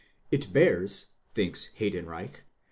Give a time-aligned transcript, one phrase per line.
[0.31, 2.41] It bears, thinks Heydenreich